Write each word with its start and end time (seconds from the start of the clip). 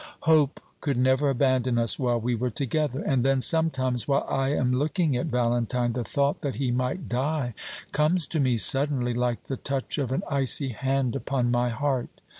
Hope 0.21 0.59
could 0.79 0.97
never 0.97 1.29
abandon 1.29 1.77
us 1.77 1.99
while 1.99 2.19
we 2.19 2.33
were 2.33 2.49
together. 2.49 3.03
And 3.03 3.23
then, 3.23 3.39
sometimes, 3.39 4.07
while 4.07 4.25
I 4.27 4.49
am 4.51 4.73
looking 4.73 5.15
at 5.15 5.27
Valentine, 5.27 5.93
the 5.93 6.03
thought 6.03 6.41
that 6.41 6.55
he 6.55 6.71
might 6.71 7.07
die 7.07 7.53
comes 7.91 8.25
to 8.29 8.39
me 8.39 8.57
suddenly, 8.57 9.13
like 9.13 9.43
the 9.43 9.57
touch 9.57 9.99
of 9.99 10.11
an 10.11 10.23
icy 10.27 10.69
hand 10.69 11.15
upon 11.15 11.51
my 11.51 11.69
heart. 11.69 12.09